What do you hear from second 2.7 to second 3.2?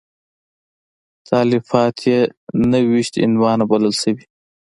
ویشت